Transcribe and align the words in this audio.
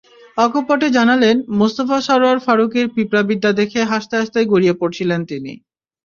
অকপটে 0.37 0.87
জানালেন, 0.97 1.35
মোস্তফা 1.59 1.97
সরয়ার 2.07 2.39
ফারুকীর 2.45 2.87
পিঁপড়াবিদ্যা 2.95 3.51
দেখে 3.59 3.79
হাসতে 3.91 4.15
হাসতে 4.19 4.39
গড়িয়ে 4.51 4.73
পড়ছিলেন 4.81 5.21
তিনি। 5.31 5.51